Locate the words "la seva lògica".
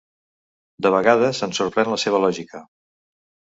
1.93-2.65